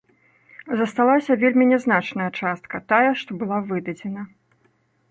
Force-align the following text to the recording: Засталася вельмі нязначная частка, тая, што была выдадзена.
Засталася 0.79 1.37
вельмі 1.45 1.67
нязначная 1.73 2.29
частка, 2.39 2.75
тая, 2.95 3.11
што 3.21 3.31
была 3.45 3.57
выдадзена. 3.71 4.21